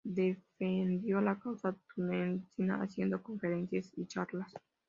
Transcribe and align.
Defendió 0.03 1.21
la 1.21 1.37
causa 1.37 1.75
tunecina 1.93 2.81
haciendo 2.81 3.21
conferencias 3.21 3.91
y 3.95 4.07
charlas. 4.07 4.51